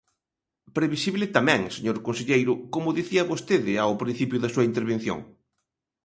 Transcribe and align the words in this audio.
Previsible 0.77 1.27
tamén, 1.37 1.61
señor 1.75 1.97
conselleiro, 2.07 2.53
como 2.73 2.95
dicía 2.99 3.29
vostede 3.31 3.73
ao 3.77 3.99
principio 4.03 4.37
da 4.39 4.51
súa 4.53 4.67
intervención. 4.69 5.19